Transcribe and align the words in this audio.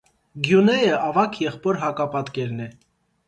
Գյունեյը 0.45 0.95
ավագ 1.09 1.37
եղբոր 1.45 1.79
հակապատկերն 1.83 2.65
է։ 2.69 2.71